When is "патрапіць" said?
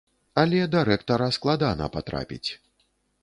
1.97-2.47